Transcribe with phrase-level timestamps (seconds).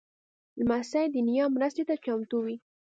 [0.59, 2.55] لمسی د نیا مرستې ته چمتو وي.